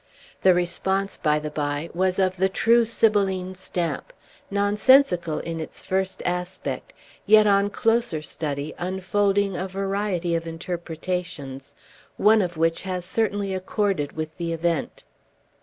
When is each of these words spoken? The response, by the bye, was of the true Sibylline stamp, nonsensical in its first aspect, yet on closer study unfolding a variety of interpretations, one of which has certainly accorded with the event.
The 0.41 0.55
response, 0.55 1.15
by 1.21 1.37
the 1.37 1.51
bye, 1.51 1.91
was 1.93 2.17
of 2.17 2.35
the 2.37 2.49
true 2.49 2.85
Sibylline 2.85 3.53
stamp, 3.53 4.11
nonsensical 4.49 5.37
in 5.41 5.59
its 5.59 5.83
first 5.83 6.23
aspect, 6.25 6.91
yet 7.27 7.45
on 7.45 7.69
closer 7.69 8.23
study 8.23 8.73
unfolding 8.79 9.55
a 9.55 9.67
variety 9.67 10.33
of 10.33 10.47
interpretations, 10.47 11.75
one 12.17 12.41
of 12.41 12.57
which 12.57 12.81
has 12.81 13.05
certainly 13.05 13.53
accorded 13.53 14.13
with 14.13 14.35
the 14.39 14.53
event. 14.53 15.03